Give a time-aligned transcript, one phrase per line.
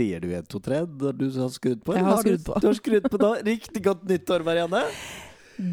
[0.00, 1.92] Sier du 1, 2, 3 når du har skrudd på?
[1.92, 2.60] Jeg eller har skrudd på.
[2.62, 3.34] Du har skrudd på da.
[3.44, 4.86] Riktig godt nyttår, Marianne.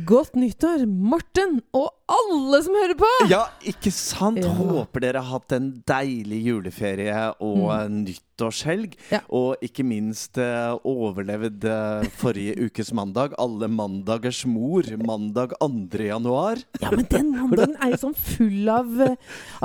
[0.04, 3.08] Godt nyttår, Morten, og alle som hører på!
[3.32, 4.42] Ja, ikke sant?
[4.44, 4.52] Ja.
[4.58, 8.98] Håper dere har hatt en deilig juleferie og nyttårshelg.
[9.14, 9.22] Ja.
[9.32, 13.38] Og ikke minst eh, overlevd eh, forrige ukes mandag.
[13.40, 14.92] Alle mandagers mor.
[15.08, 16.04] Mandag 2.
[16.10, 16.60] januar.
[16.84, 18.92] Ja, men den mandagen er jo sånn full av,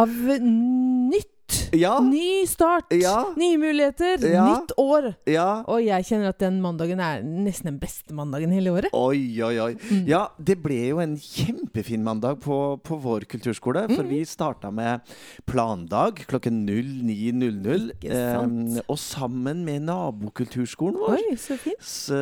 [0.07, 1.32] av nytt.
[1.73, 1.95] Ja.
[2.05, 2.91] Ny start.
[2.93, 3.33] Ja.
[3.39, 4.21] Nye muligheter.
[4.29, 4.45] Ja.
[4.53, 5.11] Nytt år.
[5.29, 5.63] Ja.
[5.71, 8.93] Og jeg kjenner at den mandagen er nesten den beste mandagen hele året.
[8.97, 9.71] Oi, oi, oi.
[9.89, 10.03] Mm.
[10.11, 13.87] Ja, det ble jo en kjempefin mandag på, på vår kulturskole.
[13.93, 14.09] For Mm.
[14.11, 15.01] vi starta med
[15.49, 17.91] plandag klokken 09.00.
[18.05, 21.17] Eh, og sammen med nabokulturskolen vår.
[21.19, 21.81] Oi, så fint.
[21.83, 22.19] Så,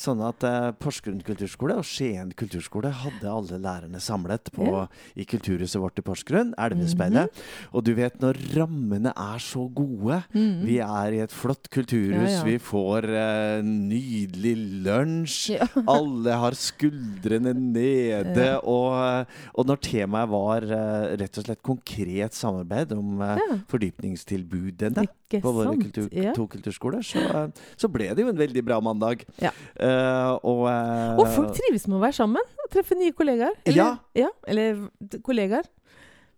[0.00, 4.84] sånn at eh, Porsgrunn kulturskole og Skien kulturskole hadde alle lærerne samlet på,
[5.16, 7.30] i kulturhuset vårt i Porsgrunn, Elvespeilet.
[7.30, 7.74] Mhm.
[7.74, 8.38] Og du vet når
[8.70, 12.30] rammene er så gode Vi er i et flott kulturhus.
[12.30, 12.44] Ja, ja.
[12.46, 14.54] vi får uh, nydelig
[14.86, 15.56] lunsj.
[15.56, 15.66] Ja.
[15.96, 18.48] Alle har skuldrene nede.
[18.62, 23.36] Og, og når temaet var uh, rett og slett konkret samarbeid om uh,
[23.70, 28.62] fordypningstilbudene Ikke på våre kultur, to kulturskoler, så, eh, så ble det jo en veldig
[28.66, 29.22] bra mandag.
[29.42, 29.52] Ja.
[29.78, 33.54] Eh, og, eh, Og folk trives med å være sammen og treffe nye kollegaer.
[33.64, 34.30] Eller, Ja.
[34.46, 34.88] eller
[35.22, 35.68] kollegaer.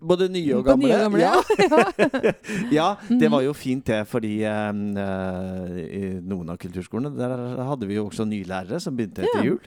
[0.03, 0.89] Både nye og gamle.
[0.89, 1.35] nye og gamle, ja.
[1.63, 2.33] ja.
[2.79, 3.31] ja, det Mhm.
[3.31, 4.73] var jo fint det, fordi eh,
[5.83, 7.35] i noen av kulturskolene der
[7.69, 9.47] hadde vi jo også nylærere som begynte etter Ja.
[9.47, 9.61] jul.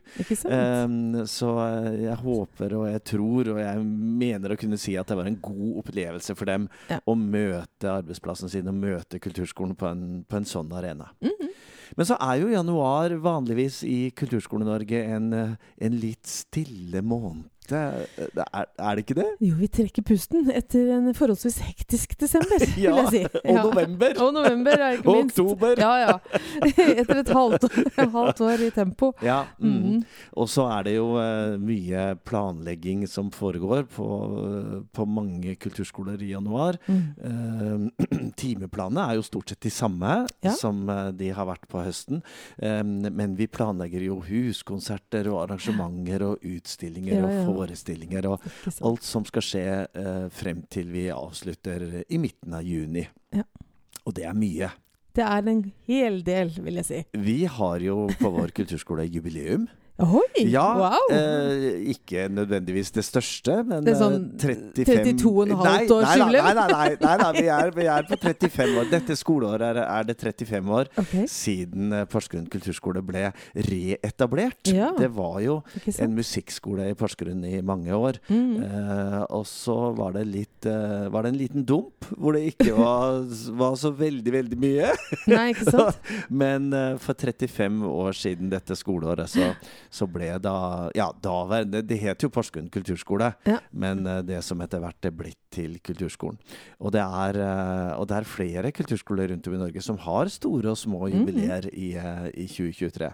[0.45, 5.07] Um, så eh, jeg håper og jeg tror og jeg mener å kunne si at
[5.07, 6.99] det var en god opplevelse for dem Ja.
[7.07, 11.11] å møte arbeidsplassen sin og møte kulturskolen på en, på en sånn arena.
[11.23, 11.51] Mhm.
[11.95, 15.51] Men så er jo januar vanligvis i Kulturskole-Norge en, eh,
[15.85, 17.45] en litt stille måned.
[17.73, 18.05] Er,
[18.77, 19.25] er det ikke det?
[19.41, 23.39] Jo, vi trekker pusten etter en forholdsvis hektisk desember, Ja, vil jeg si.
[23.51, 24.13] og november.
[24.25, 25.39] Og november, er ikke Og minst.
[25.39, 25.75] oktober.
[25.81, 26.17] Ja, ja.
[27.01, 29.11] Etter et halvt år, halvt år i tempo.
[29.25, 29.75] Ja, mm.
[29.85, 30.03] Mm.
[30.37, 34.07] Og så er det jo uh, mye planlegging som foregår på,
[34.93, 36.79] på mange kulturskoler i januar.
[36.87, 37.03] Mm.
[37.25, 40.51] Uh, timeplanene er jo stort sett de samme Ja.
[40.55, 42.21] som eh, de har vært på høsten.
[42.61, 47.43] Eh, men vi planlegger jo huskonserter og arrangementer og utstillinger Ja, ja.
[47.55, 48.45] Forestillinger og
[48.85, 53.05] alt som skal skje eh, frem til vi avslutter i midten av juni.
[53.35, 53.45] Ja.
[54.05, 54.69] Og det er mye.
[55.15, 57.01] Det er en hel del, vil jeg si.
[57.15, 59.69] Vi har jo på vår kulturskole jubileum.
[59.95, 60.43] Oi!
[60.51, 61.05] Ja, wow!
[61.15, 65.85] eh, ikke nødvendigvis det største, men Det er sånn eh, 35 32 og et Nei,
[65.87, 66.25] nei.
[66.35, 68.89] Nei, nei, nei, nei, nei vi, er, vi er på 35 år.
[68.91, 71.29] Dette skoleåret er, er det 35 år okay.
[71.31, 73.29] siden eh, Porsgrunn kulturskole ble
[73.69, 74.67] reetablert.
[74.67, 74.89] Ja.
[74.99, 75.61] Det var jo
[75.95, 78.19] en musikkskole i Porsgrunn i mange år.
[78.27, 78.59] Mm.
[78.67, 82.75] Eh, og så var det, litt, eh, var det en liten dump hvor det ikke
[82.75, 83.23] var,
[83.63, 84.91] var så veldig, veldig mye.
[85.31, 86.03] Nei, ikke sant?
[86.43, 89.53] Men eh, for 35 år siden dette skoleåret, så,
[89.91, 93.59] så ble da Ja, daværende Det het jo Porsgrunn kulturskole, Ja.
[93.71, 96.37] men eh, det som etter hvert er blitt til kulturskolen.
[96.81, 100.25] Og det, er, eh, og det er flere kulturskoler rundt om i Norge som har
[100.29, 101.15] store og små Mhm.
[101.27, 103.13] jubileer i, eh, i 2023.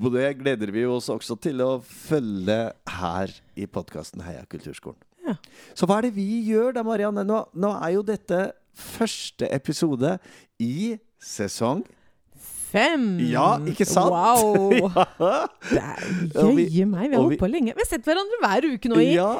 [0.00, 4.96] Og det gleder vi oss også til å følge her i podkasten Heia kulturskolen.
[5.26, 5.34] Ja.
[5.74, 7.22] Så hva er det vi gjør da, Marianne?
[7.26, 10.18] Nå, nå er jo dette første episode
[10.58, 11.84] i sesong
[12.70, 13.06] Fem!
[13.26, 14.12] Ja, ikke sant?
[14.14, 14.86] Wow!
[15.78, 15.94] ja.
[16.30, 17.74] Det er jøye meg, vi har holdt på lenge.
[17.74, 19.32] Vi har sett hverandre hver uke nå i ja,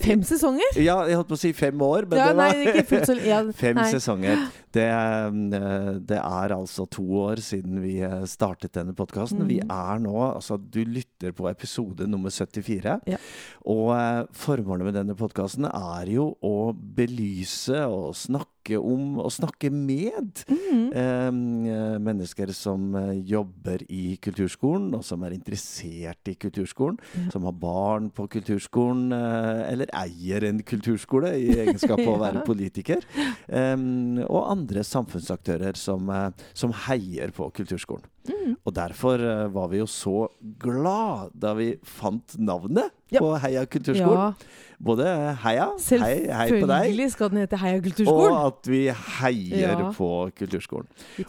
[0.00, 0.78] fem sesonger.
[0.80, 3.16] ja, jeg holdt på å si fem år, men Ja, det var nei, ikke så
[3.26, 3.90] ja, fem nei.
[3.92, 4.46] sesonger.
[4.72, 9.44] Det, eh, det er altså to år siden vi eh, startet denne podkasten.
[9.46, 9.70] Vi Mhm.
[9.70, 13.00] er nå Altså, du lytter på episode nummer 74.
[13.06, 13.18] Ja.
[13.66, 19.70] Og eh, formålet med denne podkasten er jo å belyse og snakke om og snakke
[19.74, 20.92] med mm.
[20.94, 22.94] eh, mennesker som
[23.26, 26.96] jobber i kulturskolen, og som er interessert i kulturskolen.
[27.18, 27.30] Ja.
[27.34, 32.44] Som har barn på kulturskolen, eh, eller eier en kulturskole i egenskap av å være
[32.46, 33.02] politiker.
[33.48, 38.06] Um, og andre samfunnsaktører som, eh, som heier på kulturskolen.
[38.28, 38.52] Mm.
[38.62, 40.28] Og derfor eh, var vi jo så
[40.62, 43.20] glad da vi fant navnet Ja.
[43.20, 44.32] på Heia kulturskolen.
[44.32, 45.04] Ja, Både
[45.44, 45.68] heia,
[46.02, 48.80] hei, hei på deg, selvfølgelig skal den hete Heia og at vi
[49.20, 49.90] heier Ja.
[49.94, 50.08] på
[50.38, 50.88] kulturskolen.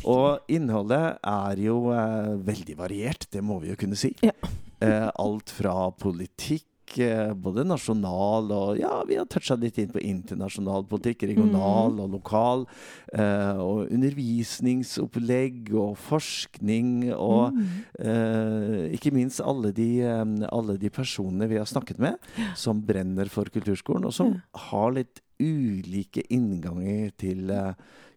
[0.09, 4.13] Og innholdet er jo eh, veldig variert, det må vi jo kunne si.
[4.25, 4.33] Ja.
[4.81, 10.85] Eh, alt fra politikk, både nasjonal og Ja, vi har toucha litt inn på internasjonal
[10.87, 11.99] politikk, regional Mm.
[11.99, 12.67] og lokal.
[13.13, 17.85] Eh, og undervisningsopplegg og forskning og Mm.
[17.99, 22.17] eh, ikke minst alle de, eh, alle de personene vi har snakket med,
[22.55, 27.73] som brenner for kulturskolen, og som har litt ulike innganger til eh,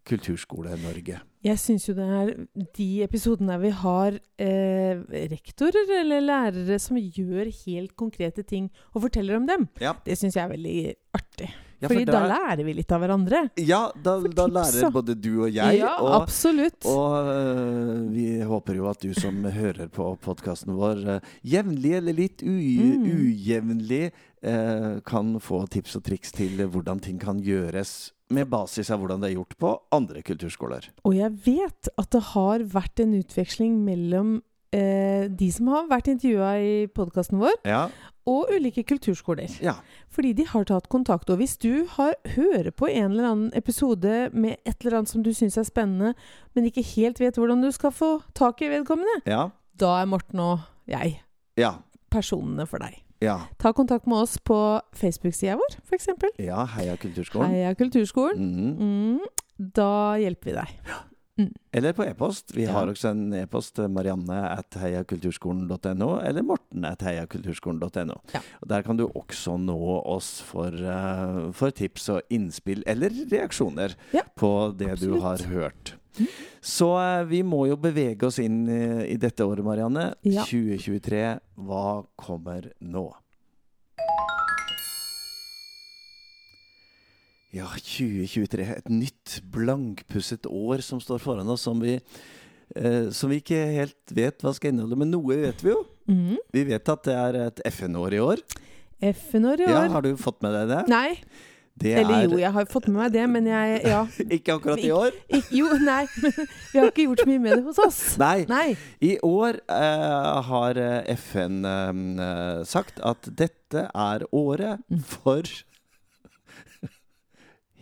[0.06, 1.20] Kulturskole-Norge.
[1.46, 2.30] Jeg syns jo det er
[2.74, 9.04] de episodene der vi har eh, rektorer eller lærere som gjør helt konkrete ting og
[9.06, 10.78] forteller om dem, Ja, det syns jeg er veldig
[11.14, 11.50] artig.
[11.82, 13.42] ja Fordi da da lærer vi litt av hverandre.
[13.60, 15.78] Ja, da, da lærer både du og jeg.
[15.82, 16.80] ja, og absolutt.
[16.88, 22.16] Og uh, vi håper jo at du som hører på podkasten vår uh, jevnlig eller
[22.16, 23.06] litt Mm.
[23.12, 24.10] ujevnlig
[24.46, 29.20] uh, kan få tips og triks til hvordan ting kan gjøres med basis av hvordan
[29.22, 30.88] det er gjort på andre kulturskoler.
[31.06, 34.42] Og jeg vet at det har vært en utveksling mellom
[34.74, 37.84] eh, de som har vært intervjua i podkasten vår, Ja.
[38.26, 39.46] og ulike kulturskoler.
[39.62, 39.76] ja.
[40.10, 41.30] Fordi de har tatt kontakt.
[41.30, 45.22] Og hvis du har, hører på en eller annen episode med et eller annet som
[45.22, 46.14] du syns er spennende,
[46.54, 49.50] men ikke helt vet hvordan du skal få tak i vedkommende, Ja.
[49.78, 51.20] da er Morten og jeg
[51.56, 51.76] Ja.
[52.10, 53.02] personene for deg.
[53.24, 53.38] Ja.
[53.58, 54.56] Ta kontakt med oss på
[54.92, 56.08] Facebook-sida vår, f.eks.
[56.38, 57.50] ja Heia Kulturskolen.
[57.50, 58.38] Heia Kulturskolen.
[58.38, 59.18] Mhm.
[59.18, 59.20] Mm,
[59.58, 59.90] da
[60.20, 60.80] hjelper vi deg.
[61.76, 62.54] Eller på e-post.
[62.56, 62.72] Vi Ja.
[62.72, 68.14] har også en e-post eh, marianne at heiakulturskolen.no, eller morten at heiakulturskolen.no.
[68.32, 68.40] Ja.
[68.66, 69.76] Der kan du også nå
[70.06, 75.94] oss for, uh, for tips og innspill, eller reaksjoner Ja, på det du har hørt.
[76.64, 80.10] Så eh, vi må jo bevege oss inn i dette året, Marianne.
[80.26, 80.46] Ja.
[80.48, 81.22] 2023.
[81.68, 81.86] Hva
[82.20, 83.08] kommer nå?
[87.56, 88.66] Ja, 2023.
[88.82, 91.96] Et nytt, blankpusset år som står foran oss, som vi,
[92.76, 94.98] eh, som vi ikke helt vet hva skal inneholde.
[95.00, 95.84] Men noe vet vi jo.
[96.10, 96.36] Mm.
[96.52, 98.42] Vi vet at det er et FN-år i år.
[99.00, 99.72] FN-år i år.
[99.72, 99.86] Ja.
[99.94, 100.82] Har du fått med deg det?
[100.92, 101.16] Nei.
[101.76, 103.98] Det Eller er jo, jeg har fått med meg det, men jeg Ja.
[104.32, 105.12] ikke akkurat i år.
[105.38, 106.06] Ik jo, nei.
[106.72, 107.98] Vi har ikke gjort så mye med det hos oss.
[108.22, 108.46] Nei.
[108.48, 108.76] Nei.
[109.04, 115.02] I år uh, har eh, FN uh, sagt at dette er året Mm.
[115.04, 115.42] for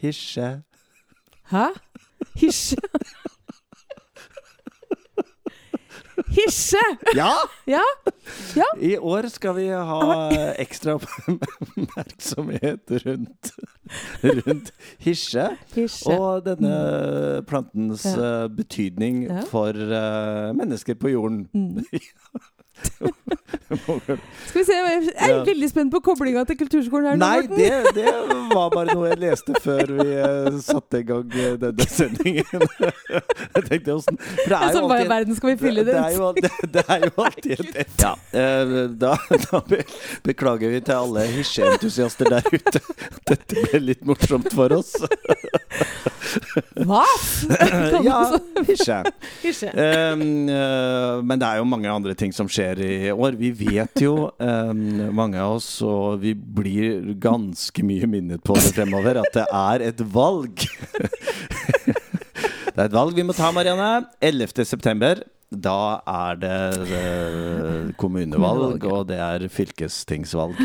[0.02, 0.62] Hisje.
[1.52, 1.67] Hæ?
[2.37, 2.76] Hisje?
[6.35, 6.81] Hisje!
[7.17, 7.33] Ja!
[7.67, 7.81] Ja.
[8.57, 8.67] Ja.
[8.81, 10.29] I år skal vi ha
[10.63, 13.51] ekstra oppmerksomhet rundt,
[14.23, 14.71] rundt
[15.05, 15.49] hisje.
[15.75, 16.15] Hisje.
[16.17, 18.45] Og denne plantens Ja.
[18.45, 21.45] eh, betydning for uh, mennesker på jorden.
[21.55, 21.85] Mm.
[24.49, 27.95] Skal vi se, jeg er veldig spent på koblinga til kulturskolen her nå, Nei, det,
[27.97, 28.13] det
[28.53, 32.67] var bare noe jeg leste før vi eh, satte i gang eh, denne sendingen.
[33.15, 35.95] jeg tenkte åssen For det er Altså, jo i alltid verden skal vi fylle det
[35.95, 37.95] det, det, er jo alltid et.
[38.05, 38.15] Ja,
[39.01, 39.15] da,
[39.47, 39.63] da
[40.25, 42.83] beklager vi til alle hysjeentusiaster der ute.
[43.31, 44.95] Dette ble litt morsomt for oss.
[46.85, 47.05] Hva?
[48.05, 48.21] ja.
[48.65, 49.69] Hisje.
[49.71, 53.37] Um, eh, men det er jo mange andre ting som skjer i år.
[53.38, 54.81] Vi vet jo, um,
[55.15, 59.85] mange av oss, og vi blir ganske mye minnet på det fremover, at det er
[59.91, 60.65] et valg.
[62.73, 64.09] det er et valg vi må ta, Marianne.
[64.25, 64.65] 11.
[64.67, 65.23] september.
[65.55, 66.56] Da er det
[66.99, 70.59] eh, kommunevalg, og det er fylkestingsvalg.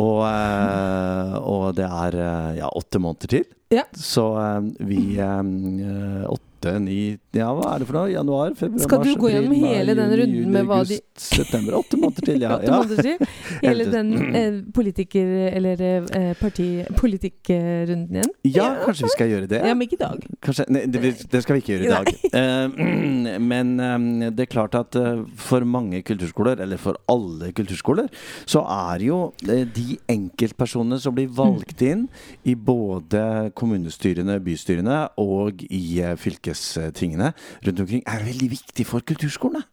[0.00, 2.16] Og, eh, og det er
[2.62, 3.44] ja, åtte måneder til.
[3.72, 3.84] Ja.
[3.96, 6.50] Så eh, vi eh, Åtte,
[6.80, 8.08] ni Ja, hva er det for noe?
[8.12, 11.74] Januar, februar, Skal du mars, gå gjennom hele den runden med hva de- September.
[11.80, 12.54] Åtte måneder til, ja.
[12.56, 13.32] Åtte måneder til.
[13.64, 18.30] Hele den eh, politiker- eller eh, partipolitikkrunden igjen?
[18.48, 19.60] Ja, kanskje vi skal gjøre det?
[19.64, 20.24] Ja, men ikke i dag.
[20.44, 22.10] Kanskje, nei, det, det skal vi ikke gjøre i dag.
[22.32, 28.08] Uh, men eh, det er klart at uh, for mange kulturskoler, eller for alle kulturskoler,
[28.48, 32.06] så er jo uh, de enkeltpersonene som blir valgt inn
[32.48, 37.32] i både kommunestyrene, bystyrene og i eh, fylkestingene
[37.66, 39.64] rundt omkring, er veldig viktig for kulturskolene.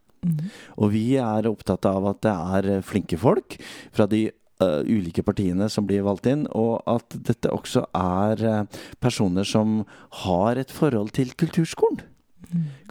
[0.77, 3.57] Og vi er opptatt av at det er eh, flinke folk
[3.89, 4.27] fra de
[4.61, 8.67] uh, ulike partiene som blir valgt inn, og at dette også er
[9.01, 9.81] personer som
[10.25, 12.03] har et forhold til kulturskolen.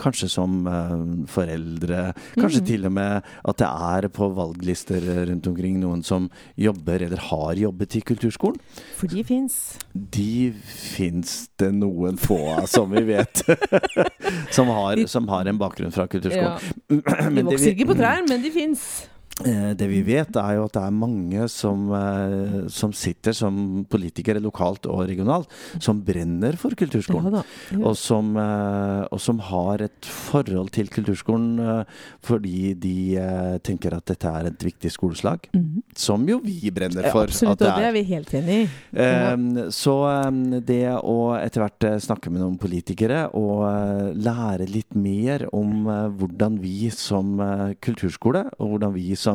[0.01, 0.95] Kanskje som eh,
[1.29, 2.05] foreldre,
[2.39, 2.67] kanskje mm.
[2.71, 6.31] til og med at det er på valglister rundt omkring noen som
[6.61, 8.61] jobber eller har jobbet i kulturskolen.
[8.97, 9.59] For de fins.
[9.93, 13.45] De fins det noen få av, som vi vet,
[14.57, 16.59] som, har, som har en bakgrunn fra kulturskolen.
[16.91, 17.31] Ja.
[17.41, 18.85] De vokser ikke på trær, men de fins.
[19.47, 23.85] Eh, Det vi vet, er jo at det er mange som, eh, som sitter som
[23.89, 25.49] politikere lokalt og regionalt,
[25.81, 27.33] som brenner for Ja kulturskolen.
[27.73, 27.79] ja.
[27.81, 31.87] Og som, eh, og som har et forhold til kulturskolen
[32.23, 35.49] fordi de tenker at dette er et viktig skoleslag.
[35.55, 35.83] Mhm.
[35.95, 37.89] Som jo vi brenner Ja, for absolutt, at det og det er.
[37.89, 38.69] er vi helt enig i.
[38.95, 39.33] Ja.
[39.35, 45.47] Um, så um, det å etter hvert snakke med noen politikere og lære litt mer
[45.53, 45.85] om
[46.19, 47.39] hvordan vi som
[47.81, 49.30] kulturskole, og hvordan vi som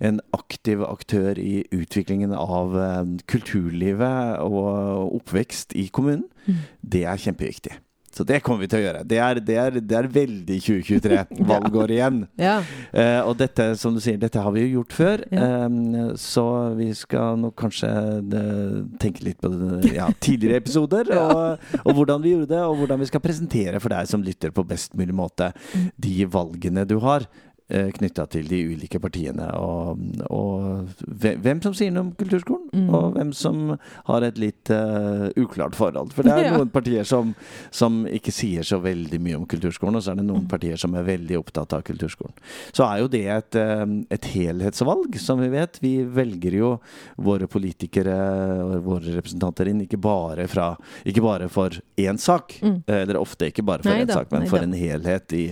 [0.00, 6.62] en aktiv aktør i utviklingen av eh, kulturlivet og oppvekst i kommunen, Mm.
[6.80, 7.74] det er kjempeviktig.
[8.16, 9.00] Så det kommer vi til å gjøre.
[9.06, 11.18] Det er, det er, det er veldig 2023.
[11.50, 12.22] Valgår igjen.
[12.40, 12.54] Ja.
[12.96, 15.22] uh, og dette, som du sier, dette har vi jo gjort før.
[15.30, 15.66] Ja.
[15.68, 16.46] Um, så
[16.78, 21.12] vi skal nok kanskje eh, tenke litt på det, ja, tidligere episoder.
[21.20, 24.56] Og, og hvordan vi gjorde det, og hvordan vi skal presentere for deg som lytter
[24.56, 25.90] på best mulig måte Mm.
[26.00, 27.28] de valgene du har.
[27.70, 29.98] Eh, Knytta til de ulike partiene, og,
[30.30, 32.90] og hvem som sier noe om kulturskolen, Mm.
[32.94, 36.10] og hvem som har et litt uh, uklart forhold.
[36.12, 37.30] For det er noen partier som,
[37.74, 40.50] som ikke sier så veldig mye om kulturskolen, og så er det noen Mm.
[40.52, 42.34] partier som er veldig opptatt av kulturskolen.
[42.76, 43.84] Så er jo det et, eh,
[44.14, 45.80] et helhetsvalg, som vi vet.
[45.82, 46.68] Vi velger jo
[47.16, 48.14] våre politikere
[48.62, 50.68] og våre representanter inn ikke bare, fra,
[51.08, 52.82] ikke bare for én sak, Mm.
[52.86, 54.68] eller ofte ikke bare for Nei én da, sak, men nei for da.
[54.68, 55.46] en helhet i,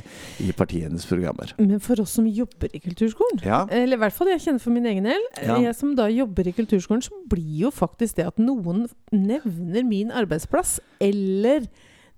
[0.45, 1.53] i partienes programmer.
[1.59, 3.65] Men for oss som jobber i kulturskolen Ja.
[3.71, 5.27] Eller i hvert fall jeg kjenner for min egen del.
[5.43, 5.59] Ja.
[5.63, 10.11] Jeg som da jobber i kulturskolen, så blir jo faktisk det at noen nevner min
[10.11, 11.67] arbeidsplass, eller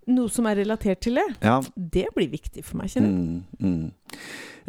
[0.09, 1.59] noe som er relatert til det, ja.
[1.77, 3.43] det blir viktig for meg, kjenner jeg.
[3.61, 3.91] Mm, mm.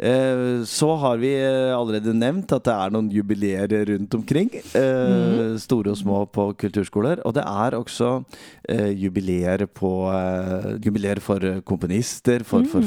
[0.00, 4.50] Eh, så har vi eh, allerede nevnt at det er noen jubileer rundt omkring.
[4.76, 5.58] Eh, Mm.
[5.60, 7.20] Store og små på kulturskoler.
[7.26, 8.24] Og det er også
[8.68, 9.90] eh, jubileer på
[10.84, 12.80] Jubileer for komponister, for Mhm.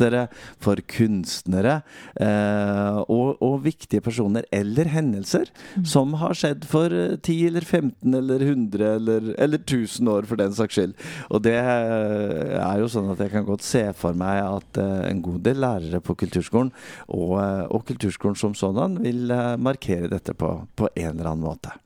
[0.00, 0.28] Forfattere,
[0.60, 1.80] for kunstnere.
[2.20, 5.84] Eh, og, og viktige personer eller hendelser Mm.
[5.84, 10.36] som har skjedd for eh, 10 eller 15 eller 100 eller, eller 1000 år, for
[10.36, 10.94] den saks skyld.
[11.30, 15.10] Og det eh, er jo sånn at jeg kan godt se for meg at eh,
[15.10, 16.72] en god del lærere på kulturskolen,
[17.08, 21.46] og, eh, og kulturskolen som sådan, vil eh, markere dette på, på en eller annen
[21.46, 21.76] måte.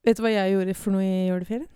[0.00, 1.68] Vet du hva jeg gjorde for noe i juleferien?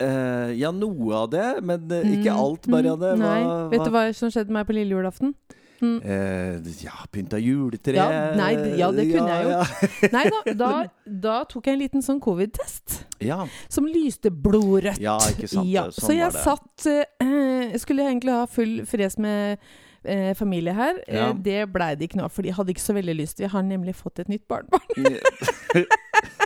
[0.00, 3.14] Eh, ja, noe av det, men eh, ikke Mm, alt, Marianne.
[3.16, 3.38] mm, Nei.
[3.42, 5.34] Hva- Vet du hva- som skjedde med meg på lille julaften?
[5.80, 6.00] Mm.
[6.02, 8.48] Uh, ja, pynta juletre Ja, nei,
[8.80, 9.50] ja, det kunne jeg jo.
[9.52, 10.70] Ja, Nei da, da,
[11.06, 13.44] da tok jeg en liten sånn covid-test ja.
[13.70, 14.98] som lyste blodrødt.
[14.98, 16.88] Ja, ikke sant, Ja, sånn så jeg satt
[17.84, 19.58] skulle egentlig ha full fres med
[20.04, 20.98] eh, familie her.
[21.08, 21.28] Ja.
[21.30, 23.40] Eh, det blei det ikke noe av, for de hadde ikke så veldig lyst.
[23.40, 24.82] Vi har nemlig fått et nytt barnebarn.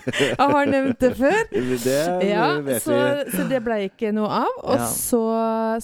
[0.03, 1.37] Jeg har nevnt det før.
[1.85, 2.93] det Ja, vet så,
[3.25, 3.37] vi.
[3.37, 4.57] så det blei ikke noe av.
[4.65, 4.87] Og Ja.
[4.91, 5.21] så,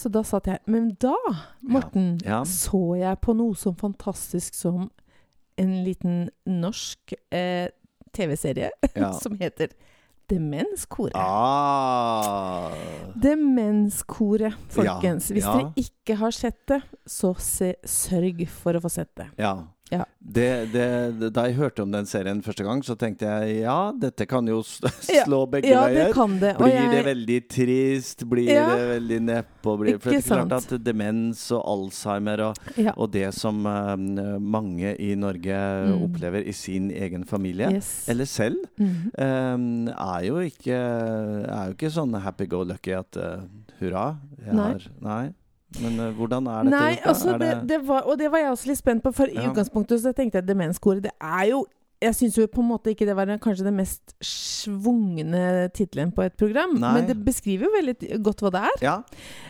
[0.00, 1.14] så da satt jeg Men da,
[1.62, 4.88] Morten, så jeg på noe så fantastisk som
[5.58, 7.68] en liten norsk eh,
[8.14, 8.70] TV-serie
[9.22, 9.70] som heter
[10.28, 11.16] Demenskoret.
[11.16, 12.74] Ah.
[13.16, 15.30] Demenskoret, folkens.
[15.30, 15.54] Ja, Hvis ja.
[15.56, 19.30] dere ikke har sett det, så se, sørg for å få sett det.
[19.40, 19.54] Ja.
[19.90, 20.04] Ja.
[20.20, 24.26] Det, det, da jeg hørte om den serien første gang, så tenkte jeg ja, dette
[24.28, 24.58] kan jo
[25.24, 26.38] slå begge Ja, det veier.
[26.42, 26.50] det.
[26.58, 28.24] Blir jeg, det veldig trist?
[28.28, 28.66] Blir Ja.
[28.76, 29.76] det veldig nedpå?
[29.80, 32.60] Blir, for det er klart at demens og Alzheimer og,
[32.96, 33.96] og det som eh,
[34.38, 36.02] mange i Norge Mm.
[36.04, 38.08] opplever i sin egen familie, Yes.
[38.08, 39.10] eller selv, Mhm.
[39.16, 40.76] eh, er jo ikke
[41.48, 43.42] Er jo ikke sånn happy-go-lucky at uh,
[43.80, 44.72] hurra, jeg Nei.
[44.72, 45.34] har Nei.
[45.82, 48.50] Men uh, hvordan er dette Nei, altså, Er det, det var, og det var jeg
[48.54, 51.66] også litt spent på, for i utgangspunktet så tenkte jeg demenskoret, det er jo
[52.00, 56.22] jeg syns jo på en måte ikke det var kanskje den mest svungne tittelen på
[56.22, 56.92] et program, Nei.
[56.94, 58.76] men det beskriver jo veldig godt hva det er.
[58.84, 58.92] Ja.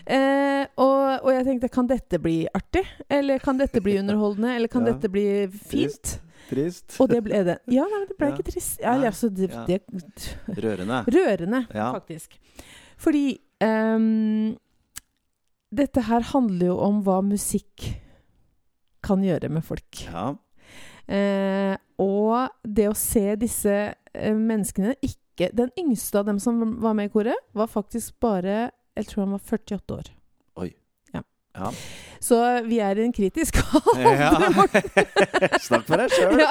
[0.09, 2.87] Eh, og, og jeg tenkte, kan dette bli artig?
[3.13, 4.55] Eller kan dette bli underholdende?
[4.57, 4.95] Eller kan Ja.
[4.95, 6.15] dette bli fint?
[6.49, 6.97] Trist.
[7.05, 7.59] Og det ble det.
[7.69, 8.39] Ja, det ble Ja.
[8.39, 8.81] ikke trist.
[8.81, 9.67] Ja, altså, det, Ja.
[9.69, 9.83] det,
[10.49, 11.03] Rørende.
[11.05, 11.91] rørende, Ja.
[11.93, 12.39] faktisk.
[12.97, 13.27] Fordi
[13.61, 14.57] ehm,
[15.75, 17.91] dette her handler jo om hva musikk
[19.05, 20.03] kan gjøre med folk.
[20.09, 20.33] Ja.
[21.09, 26.97] Eh, og det å se disse eh, menneskene ikke Den yngste av dem som var
[26.99, 30.09] med i koret, var faktisk bare Jeg tror han var 48 år.
[30.59, 30.73] Oi.
[31.15, 31.71] ja.
[32.21, 34.33] Så vi er i en kritisk ja.
[34.35, 34.49] alder.
[34.57, 35.07] Morten.
[35.69, 36.43] Snakk for deg sjøl.
[36.43, 36.51] Ja.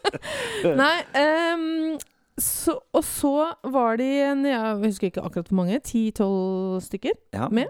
[0.82, 1.94] Nei, ehm,
[2.40, 4.06] så, og så var de
[4.48, 5.78] Jeg husker ikke akkurat hvor mange.
[5.84, 7.48] Ti-tolv stykker Ja.
[7.48, 7.66] med.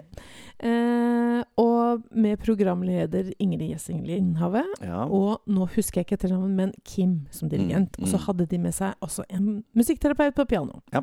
[0.59, 4.63] Eh, og med programleder Ingrid Gjessing Lindhave.
[4.81, 5.05] Ja.
[5.05, 7.97] Og nå husker jeg ikke etternavnet, men Kim som dirigent.
[7.97, 8.23] Mm, Og så mm.
[8.27, 10.81] hadde de med seg også en musikkterapeut på piano.
[10.93, 11.01] Ja.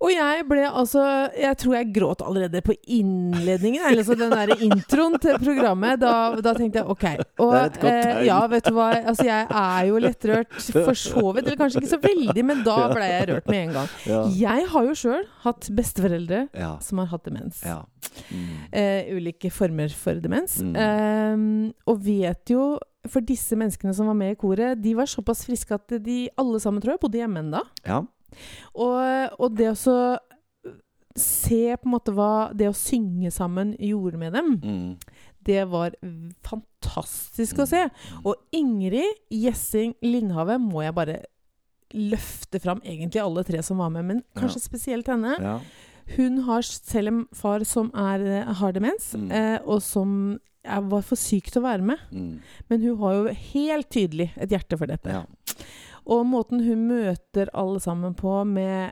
[0.00, 1.02] Og jeg ble altså
[1.36, 6.00] Jeg tror jeg gråt allerede på innledningen, eller så den derre introen til programmet.
[6.00, 7.04] Da, da tenkte jeg OK.
[7.44, 7.54] Og,
[7.84, 8.86] eh, ja, vet du hva.
[9.12, 11.44] Altså, jeg er jo lettrørt for så vidt.
[11.50, 13.90] Eller kanskje ikke så veldig, men da ble jeg rørt med en gang.
[14.08, 14.20] Ja.
[14.40, 16.72] Jeg har jo sjøl hatt besteforeldre Ja.
[16.84, 17.60] som har hatt demens.
[17.66, 17.82] ja.
[18.32, 18.46] Mm.
[18.72, 20.56] Eh, ulike former for demens.
[20.64, 20.72] Mm.
[20.80, 22.78] Ehm, og vet jo
[23.08, 26.58] For disse menneskene som var med i koret, de var såpass friske at de alle
[26.60, 27.62] sammen, tror jeg, bodde hjemme ennå.
[27.88, 28.02] ja.
[28.74, 29.96] Og, og det å så
[31.16, 34.96] se på en måte hva det å synge sammen gjorde med dem, Mm.
[35.44, 35.90] det var
[36.46, 37.82] fantastisk å se.
[38.24, 41.18] Og Ingrid Gjessing Lindhave må jeg bare
[41.92, 45.34] løfte fram egentlig alle tre som var med, men kanskje spesielt henne.
[45.42, 45.56] Ja.
[46.16, 49.30] Hun har selv en far som er, eh, har demens, Mm.
[49.32, 51.98] eh, og som var for syk til å være med.
[52.12, 52.40] Mm.
[52.68, 55.06] Men hun har jo helt tydelig et hjerte for dette.
[55.08, 55.24] ja.
[56.06, 58.90] Og måten hun møter alle sammen på, med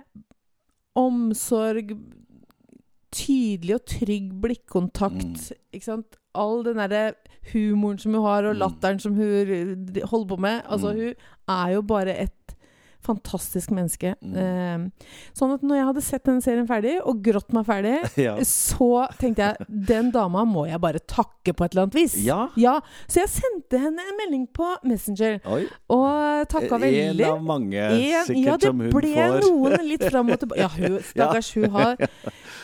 [0.97, 1.93] omsorg,
[3.15, 5.57] tydelig og trygg blikkontakt, Mm.
[5.73, 6.17] ikke sant?
[6.35, 7.15] All den derre
[7.53, 8.59] humoren som hun har, og Mm.
[8.61, 10.63] latteren som hun holder på med.
[10.69, 10.99] Altså, Mm.
[11.01, 11.15] hun
[11.49, 12.33] er jo bare et
[13.05, 14.15] fantastisk menneske.
[14.21, 14.35] Mm.
[14.37, 17.95] Eh, sånn at når jeg hadde sett den serien ferdig, og grått meg ferdig,
[18.27, 18.35] ja.
[18.45, 22.17] så tenkte jeg den dama må jeg bare takke på et eller annet vis.
[22.25, 22.49] Ja.
[22.59, 22.79] Ja,
[23.09, 25.63] Så jeg sendte henne en melding på Messenger Oi.
[25.95, 27.23] og takka veldig.
[27.25, 30.61] En av mange, En- sikkert, ja, det som hun ble noen litt fram og tilbake.
[30.61, 31.97] Ja, hun, stakkars, hun har,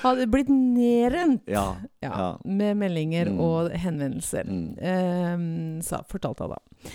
[0.03, 1.77] hadde blitt nedrent Ja.
[2.03, 2.29] ja, ja.
[2.45, 3.41] med meldinger Mm.
[3.41, 4.45] og henvendelser.
[4.45, 4.77] Mm.
[4.79, 6.91] Ehm, sa, fortalte hun da.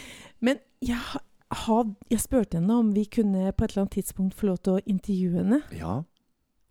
[0.46, 1.00] Men jeg,
[1.51, 4.74] ha- jeg spurte henne om vi kunne på et eller annet tidspunkt få lov til
[4.77, 6.03] å intervjue henne, ja.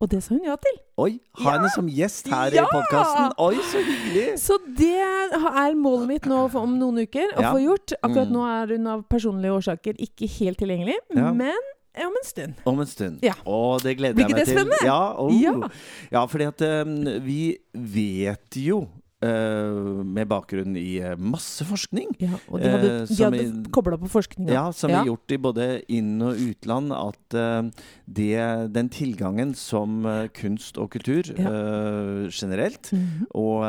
[0.01, 0.77] og det sa hun ja til.
[0.99, 2.65] Oi, ha henne som gjest her Ja!
[2.65, 3.33] i podkasten.
[3.39, 4.27] Oi, så hyggelig!
[4.39, 7.53] Så det er målet mitt nå om noen uker å Ja.
[7.53, 7.93] få gjort.
[8.03, 8.33] Akkurat Mm.
[8.37, 11.33] nå er hun av personlige årsaker ikke helt tilgjengelig, Ja.
[11.33, 11.57] men
[11.99, 12.55] om en stund.
[12.65, 13.19] Om en stund.
[13.23, 13.35] Ja.
[13.45, 14.59] Å, det gleder Blir jeg ikke meg det til.
[14.59, 14.87] spennende?
[14.87, 15.33] Ja, oh.
[15.33, 15.69] Ja.
[16.13, 18.89] ja, fordi at um, vi vet jo
[19.23, 23.71] eh, med bakgrunn i eh, masse forskning Ja, og de hadde, de som hadde i-
[23.75, 24.53] kobla på forskninga.
[24.53, 25.01] Ja, som Ja.
[25.03, 27.71] er gjort i både inn- og utland, at uh,
[28.07, 30.03] det, den tilgangen som
[30.35, 32.29] kunst og kultur Ja.
[32.31, 33.27] generelt, -hmm.
[33.35, 33.65] og,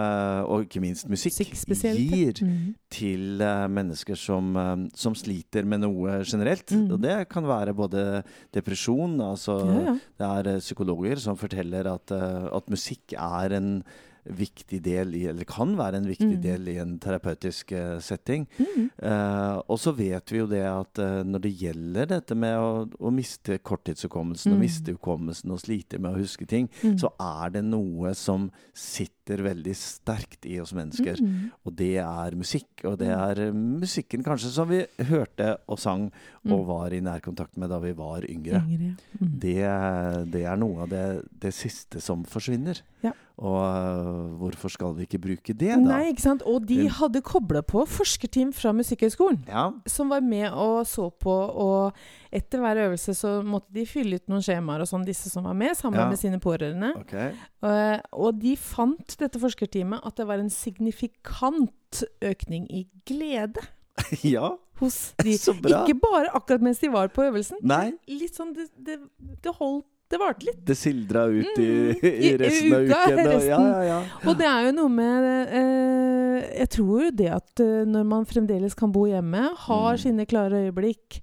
[0.49, 2.73] og ikke minst musikk, Musikk gir -hmm.
[2.89, 3.37] til
[3.69, 6.71] mennesker som, som sliter med noe generelt.
[6.71, 6.91] Mm.
[6.91, 12.69] Og det kan være både depresjon, altså Ja, det er psykologer som forteller at, at
[12.69, 13.83] musikk er en
[14.29, 16.41] viktig del i, eller kan være en viktig Mm.
[16.41, 18.47] del i en terapeutisk uh, setting.
[18.59, 18.89] Mm.
[19.01, 22.87] Uh, og så vet vi jo det at uh, når det gjelder dette med å,
[22.99, 24.61] å miste korttidshukommelsen, og Mm.
[24.61, 26.97] miste hukommelsen og slite med å huske ting, Mhm.
[26.99, 31.17] så er det noe som sitter veldig sterkt i oss mennesker.
[31.21, 31.51] Mhm.
[31.65, 32.67] Og det er musikk.
[32.85, 33.19] Og det Mm.
[33.29, 36.11] er musikken kanskje som vi hørte og sang
[36.45, 36.65] og Mm.
[36.67, 38.63] var i nærkontakt med da vi var yngre.
[38.67, 38.97] Yngre.
[39.19, 42.81] Det, det er noe av det, det siste som forsvinner.
[43.03, 43.11] Ja.
[43.39, 45.77] Og øh, hvorfor skal vi ikke bruke det, da?
[45.79, 46.41] Nei, ikke sant.
[46.43, 49.45] Og de hadde kobla på forskerteam fra Musikkhøgskolen.
[49.47, 49.69] Ja.
[49.87, 51.95] Som var med og så på, og
[52.35, 55.55] etter hver øvelse så måtte de fylle ut noen skjemaer og sånn, disse som var
[55.55, 56.09] med, sammen Ja.
[56.11, 56.91] med sine pårørende.
[57.05, 57.31] Okay.
[57.63, 63.63] Uh, og de fant, dette forskerteamet, at det var en signifikant økning i glede
[64.23, 65.37] ja, hos de.
[65.47, 65.85] så bra.
[65.87, 67.57] Ikke bare akkurat mens de var på øvelsen.
[67.63, 68.99] Nei, Litt sånn Det, det,
[69.43, 70.61] det holdt Det varte litt.
[70.65, 73.19] det sildra ut i, Mm, i i- i resten av uken.
[73.19, 73.99] Og, ja, ja, ja.
[74.25, 78.25] Og det er jo noe med eh, Jeg tror jo det at eh, når man
[78.25, 80.01] fremdeles kan bo hjemme, har Mm.
[80.01, 81.19] sine klare øyeblikk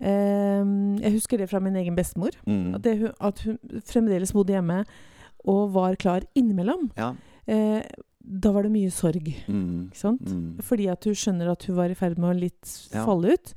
[0.00, 0.62] eh,
[1.02, 2.30] Jeg husker det fra min egen bestemor.
[2.46, 2.74] Mm.
[2.74, 4.84] At, det, at hun fremdeles bodde hjemme
[5.44, 6.90] og var klar innimellom.
[6.96, 7.12] ja.
[7.46, 7.82] Eh,
[8.22, 9.90] da var det mye sorg, Mm.
[9.92, 10.60] Mm.
[10.62, 13.04] Fordi at hun skjønner at hun var i ferd med å litt Ja.
[13.04, 13.52] falle ut.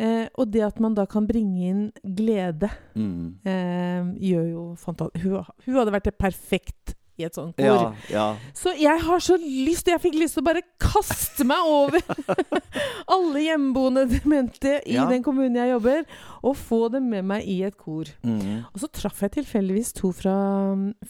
[0.00, 1.82] Eh, og det at man da kan bringe inn
[2.16, 3.34] glede, Mm.
[3.44, 7.66] eh, gjør jo fantastisk hun, hun hadde vært perfekt i et sånt kor.
[7.66, 8.36] ja, ja.
[8.56, 12.00] Så jeg har så lyst Jeg fikk lyst til å bare kaste meg over
[13.12, 15.04] alle hjemmeboende demente i Ja.
[15.10, 16.04] den kommunen jeg jobber,
[16.42, 18.08] og få dem med meg i et kor.
[18.24, 18.64] Mm.
[18.72, 20.32] Og så traff jeg tilfeldigvis to fra,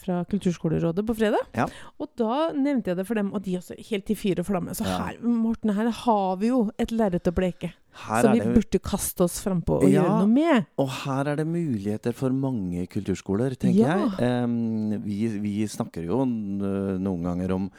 [0.03, 1.47] fra Kulturskolerådet på fredag.
[1.55, 1.67] Ja.
[2.01, 4.75] Og da nevnte jeg det for dem, og de også helt i fyr og flamme.
[4.75, 8.55] Så her, Morten, her har vi jo et lerret å bleke Her som vi det
[8.55, 10.03] burde kaste oss frampå og Ja.
[10.03, 10.67] gjøre noe med.
[10.79, 13.97] Og her er det muligheter for mange kulturskoler, tenker Ja.
[14.19, 14.45] jeg.
[14.45, 17.71] Um, vi, vi snakker jo noen ganger om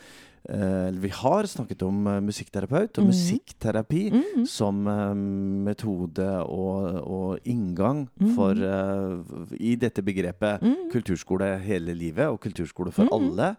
[0.49, 3.11] uh, vi har snakket om eh, musikkterapeut og Mhm.
[3.13, 4.45] musikkterapi Mhm.
[4.47, 8.35] som eh, metode og, og inngang Mhm.
[8.35, 10.89] for uh, I dette begrepet Mhm.
[10.91, 13.13] kulturskole hele livet, og kulturskole for Mhm.
[13.13, 13.55] alle.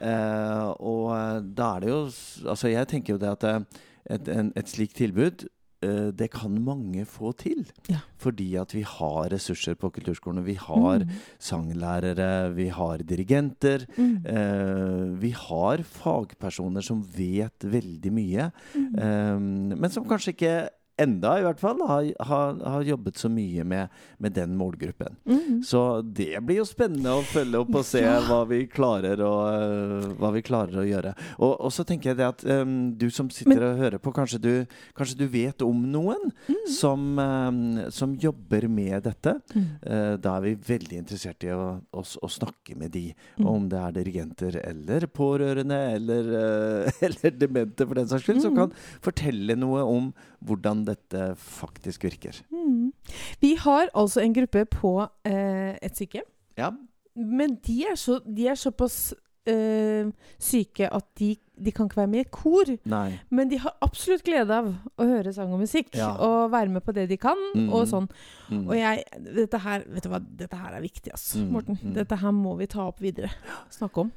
[0.00, 2.04] Uh, og da er det jo
[2.50, 3.66] Altså, jeg tenker jo det at
[4.10, 5.46] et, en, et slikt tilbud
[5.82, 7.64] det kan mange få til.
[7.90, 8.02] Ja.
[8.22, 10.44] Fordi at vi har ressurser på kulturskolene.
[10.46, 11.14] Vi har mm.
[11.42, 13.86] sanglærere, vi har dirigenter.
[13.96, 14.12] Mm.
[14.26, 18.86] eh, vi har fagpersoner som vet veldig mye, mm.
[18.94, 19.42] eh,
[19.76, 20.54] men som kanskje ikke
[21.00, 23.88] enda i hvert fall har, har, har jobbet så mye med,
[24.22, 25.16] med den målgruppen.
[25.26, 25.62] Mm.
[25.64, 30.08] Så det blir jo spennende å følge opp og se hva, vi klarer å, øh,
[30.20, 31.14] hva vi klarer å gjøre.
[31.38, 34.12] Og, og så tenker jeg det at um, du som sitter Men- og hører på,
[34.14, 34.52] kanskje du,
[34.98, 36.60] kanskje du vet om noen mm.
[36.76, 39.36] som, um, som jobber med dette.
[39.56, 39.66] Mm.
[39.86, 43.46] Uh, da er vi veldig interessert i å, å, å snakke med de, Mhm.
[43.48, 48.52] om det er dirigenter eller pårørende eller, uh, eller demente for den saks skyld, som
[48.52, 48.58] Mhm.
[48.60, 50.12] kan fortelle noe om
[50.44, 52.42] hvordan hvordan dette faktisk virker.
[52.50, 52.92] Mm.
[53.40, 56.28] Vi har altså en gruppe på eh, et sykehjem.
[56.58, 56.70] Ja.
[57.16, 59.14] Men de er, så, de er såpass
[59.46, 62.70] eh, syke at de, de kan ikke være med i kor.
[62.88, 63.18] Nei.
[63.30, 65.92] Men de har absolutt glede av å høre sang og musikk.
[65.98, 66.14] Ja.
[66.16, 67.38] Og være med på det de kan.
[67.54, 67.68] Mm.
[67.72, 68.08] Og sånn.
[68.48, 68.64] Mm.
[68.66, 69.04] Og jeg
[69.42, 71.78] Dette her vet du hva, dette her er viktig, altså, Morten.
[71.82, 71.94] mm.
[72.00, 73.32] Dette her må vi ta opp videre.
[73.72, 74.12] Snakke om.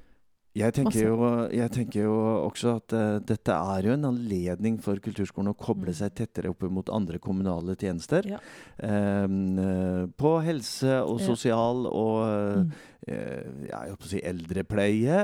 [0.55, 1.17] Jeg tenker, jo,
[1.51, 2.13] jeg tenker jo
[2.47, 5.97] også at uh, dette er jo en anledning for kulturskolen å koble Mm.
[5.99, 8.23] seg tettere opp mot andre kommunale tjenester.
[8.25, 8.39] Ja.
[8.79, 11.25] Um, på helse og Ja.
[11.27, 12.23] sosial og
[12.55, 12.71] Mm.
[13.05, 15.19] uh, jeg holdt på å si eldrepleie.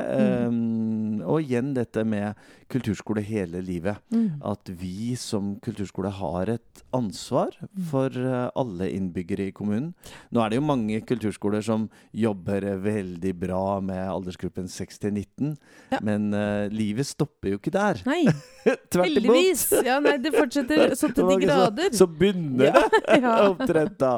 [0.51, 1.20] Mm.
[1.31, 2.35] Og igjen dette med
[2.71, 3.99] kulturskole hele livet.
[4.13, 4.39] Mm.
[4.47, 7.83] At vi som kulturskole har et ansvar Mm.
[7.87, 9.93] for eh, alle innbyggere i kommunen.
[10.33, 15.53] Nå er det jo mange kulturskoler som jobber veldig bra med aldersgruppen 6 til 19,
[15.91, 15.99] Ja.
[16.01, 18.01] men uh, livet stopper jo ikke der.
[18.05, 18.25] Nei,
[18.91, 19.05] Tvert imot.
[19.05, 19.63] heldigvis!
[19.87, 21.89] Ja, nei, det fortsetter så til de grader.
[21.91, 23.35] Så, så begynner det ja.
[23.49, 24.13] omtrent da.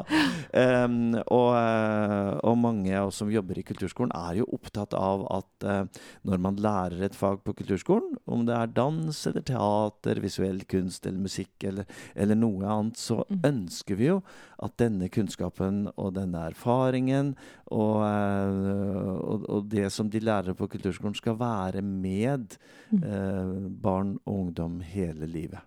[0.52, 5.24] Um, og, eh, og mange av oss som jobber i kulturskolen, er jo opptatt av
[5.40, 10.20] at uh, når man lærer et fag på kulturskolen, om det er dans eller teater,
[10.22, 13.40] visuell kunst eller musikk eller, eller noe annet, så Mm.
[13.44, 14.22] ønsker vi jo
[14.62, 17.34] at denne kunnskapen og denne erfaringen
[17.70, 22.56] og, eh, og, og det som de lærer på kulturskolen, skal være med
[22.92, 23.02] Mm.
[23.02, 25.60] eh, barn og ungdom hele livet.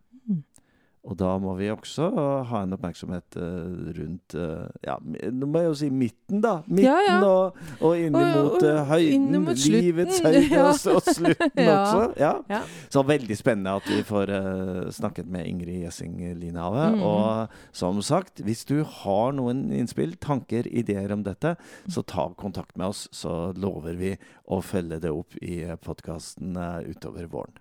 [1.08, 2.10] Og da må vi også
[2.50, 4.98] ha en oppmerksomhet eh, rundt eh, Ja,
[5.32, 6.58] nå må jeg jo si midten, da.
[6.68, 7.18] Midten Ja, ja.
[7.24, 9.28] og, og innimot og eh, høyden.
[9.32, 10.66] inn mot livets høyde Ja.
[10.68, 12.62] og, og slutten også.
[12.94, 16.90] Så veldig spennende at vi får uh, snakket med Ingrid Gjessing Linhave.
[16.98, 17.04] Mm.
[17.08, 21.56] Og som sagt, hvis du har noen innspill, tanker, ideer om dette,
[21.88, 24.16] så ta kontakt med oss, så lover vi
[24.52, 27.56] å følge det opp i podkasten utover våren.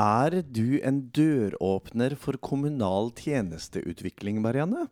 [0.00, 4.88] Er du en døråpner for kommunal tjenesteutvikling, Marianne?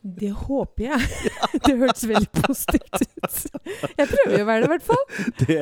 [0.00, 1.08] Det håper jeg.
[1.66, 3.34] Det hørtes veldig positivt ut.
[3.98, 5.02] Jeg prøver å være det, i hvert fall.
[5.42, 5.56] Det,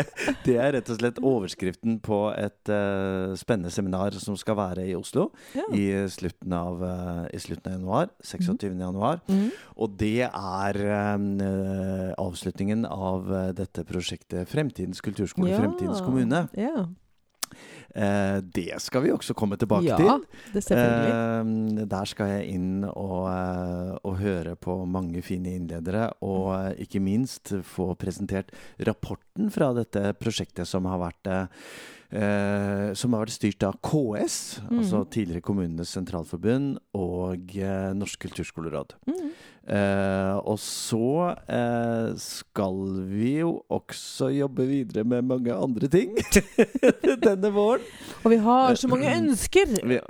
[0.44, 4.94] det er rett og slett overskriften på et uh, spennende seminar som skal være i
[4.98, 5.66] Oslo Ja.
[5.74, 8.14] i slutten av, uh, i slutten av januar.
[8.22, 8.68] 26.
[8.78, 9.24] januar.
[9.26, 9.50] Mm.
[9.74, 13.28] Og det er eh, avslutningen av
[13.58, 16.46] dette prosjektet Fremtidens kulturskole, Fremtidens kommune.
[16.58, 16.86] Ja,
[18.54, 20.24] det skal vi også komme tilbake ja til.
[20.54, 21.12] det selvfølgelig.
[21.82, 26.84] Eh, der skal jeg inn og, eh, og høre på mange fine innledere, og eh,
[26.86, 28.52] ikke minst få presentert
[28.86, 31.46] rapporten fra dette prosjektet som har vært eh,
[32.18, 34.78] eh, som har vært styrt av KS, Mm.
[34.80, 38.94] altså tidligere Kommunenes Sentralforbund, og uh, Norsk kulturskoleråd.
[39.08, 39.30] Mm.
[39.68, 42.78] Eh, og så eh, skal
[43.10, 46.14] vi jo også jobbe videre med mange andre ting
[47.26, 47.84] denne våren.
[48.24, 49.74] Og vi har så mange ønsker.
[49.84, 50.00] Vi-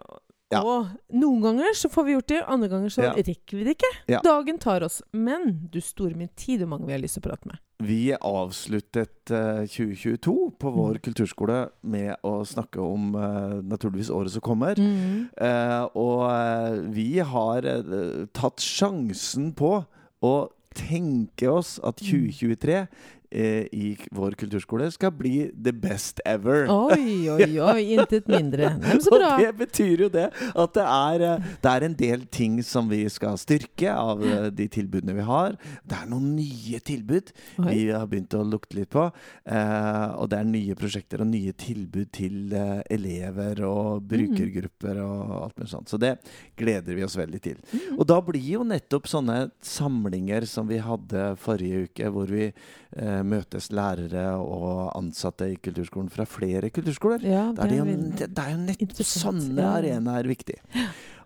[0.51, 0.63] ja.
[0.65, 3.13] Og noen ganger så får vi gjort det, andre ganger så Ja.
[3.15, 3.91] rekker vi det ikke.
[4.09, 4.21] Ja.
[4.25, 5.03] Dagen tar oss.
[5.13, 7.59] Men du store min tid, hvor mange vi har lyst til å prate med.
[7.81, 11.03] Vi avsluttet uh, 2022 på vår Mm.
[11.05, 14.75] kulturskole med å snakke om uh, naturligvis året som kommer.
[14.75, 15.29] Mm.
[15.41, 19.85] Uh, og eh, vi har eh, tatt sjansen på
[20.23, 20.35] å
[20.75, 22.31] tenke oss at Mm.
[22.33, 22.87] 2023 eh,
[23.31, 26.67] i vår kulturskole skal bli the best ever.
[26.73, 27.83] Oi, oi, oi.
[27.99, 28.71] Intet mindre.
[28.81, 29.35] Men så bra.
[29.37, 32.89] Og det betyr jo det at det er, eh, det er en del ting som
[32.89, 35.59] vi skal styrke av eh, de tilbudene vi har.
[35.85, 37.33] Det er noen nye tilbud
[37.65, 37.69] Oi.
[37.69, 39.09] vi har begynt å lukte litt på.
[39.45, 44.07] Eh, og det er nye prosjekter og nye tilbud til eh, elever og Mm.
[44.09, 45.89] brukergrupper og alt mulig sånt.
[45.91, 46.15] Så det
[46.59, 47.57] gleder vi oss veldig til.
[47.73, 47.99] Mm.
[47.99, 52.88] Og da blir jo nettopp sånne samlinger som vi hadde forrige uke, hvor vi eh,
[53.29, 57.21] møtes lærere og ansatte i kulturskolen fra flere kulturskoler.
[57.27, 60.57] Ja, det, er det, jo, det, er jo nettopp sånne arenaer viktig.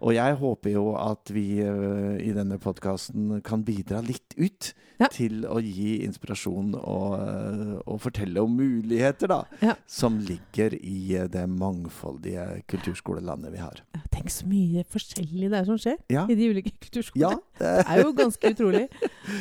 [0.03, 5.09] Og jeg håper jo at vi eh, i denne podkasten kan bidra litt ut Ja.
[5.11, 9.73] til å gi inspirasjon og, eh, og fortelle om muligheter, da, Ja.
[9.87, 13.81] som ligger i eh, det mangfoldige kulturskolelandet vi har.
[14.12, 16.27] Tenk så mye forskjellig det er som skjer Ja.
[16.29, 17.19] i de ulike kulturskolene.
[17.19, 18.88] Ja, Det er jo ganske utrolig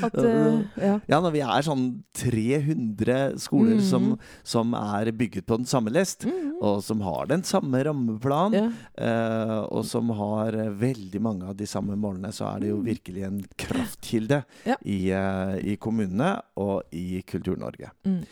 [0.02, 0.13] at
[0.82, 1.00] ja.
[1.08, 3.82] ja, når vi er sånn 300 skoler Mhm.
[3.86, 6.54] som, som er bygget på den samme lest, Mm.
[6.62, 8.71] og som har den samme rammeplan, ja.
[8.97, 12.78] Eh, og som har eh, veldig mange av de samme målene, så er det jo
[12.78, 12.86] Mm.
[12.86, 14.76] virkelig en kraftkilde Ja.
[14.86, 17.92] i, eh, i kommunene og i Kultur-Norge.
[18.06, 18.26] Mm.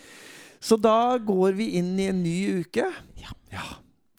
[0.61, 2.85] Så da går vi inn i en ny uke.
[3.51, 3.63] Ja.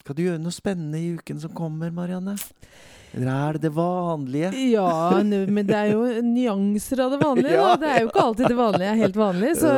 [0.01, 2.35] Skal du gjøre noe spennende i uken som kommer, Marianne?
[3.13, 4.51] Eller er det det vanlige?
[4.71, 7.55] Ja, men det er jo nyanser av det vanlige.
[7.57, 7.73] Ja.
[7.81, 9.51] Det er jo ikke alltid det vanlige er helt vanlig.
[9.61, 9.71] Så,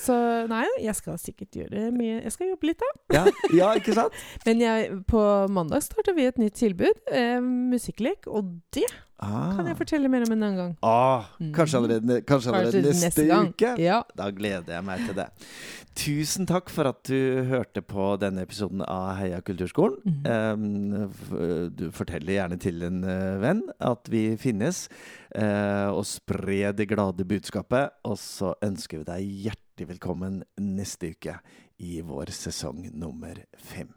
[0.00, 0.18] så
[0.50, 2.92] nei, jeg skal sikkert gjøre mye Jeg skal jobbe litt, da.
[3.18, 3.24] Ja,
[3.58, 4.14] ja ikke sant?
[4.46, 5.22] Men jeg, på
[5.52, 7.02] mandag starter vi et nytt tilbud.
[7.10, 8.30] Eh, musikklek.
[8.30, 8.86] Og det
[9.18, 9.54] Ah.
[9.56, 10.72] kan jeg fortelle mer om en annen gang.
[10.84, 11.24] Ah,
[11.56, 13.48] kanskje allerede, kanskje allerede neste, gang.
[13.48, 13.70] uke?
[13.80, 14.02] Ja.
[14.16, 15.26] Da gleder jeg meg til det.
[15.96, 19.96] Tusen takk for at du hørte på denne episoden av Heia kulturskolen.
[20.04, 21.06] Mhm.
[21.06, 24.86] Um, du forteller gjerne til en eh, venn at vi finnes,
[25.34, 27.96] eh, og spre det glade budskapet.
[28.04, 31.38] Og så ønsker vi deg hjertelig velkommen neste uke
[31.82, 33.92] i vår sesong nummer fem.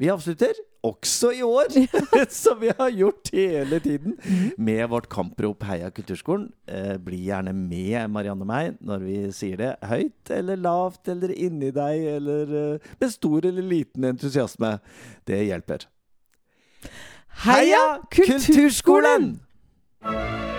[0.00, 1.74] Vi avslutter også i år,
[2.42, 4.14] som vi har gjort hele tiden,
[4.56, 6.46] med vårt kamprop Heia kulturskolen.
[6.64, 11.34] Eh, bli gjerne med Marianne og meg når vi sier det høyt eller lavt eller
[11.36, 14.78] inni deg, eller eh, med stor eller liten entusiasme.
[15.28, 15.84] Det hjelper.
[17.34, 19.40] Heia Kulturskolen!
[20.02, 20.49] Kulturskolen!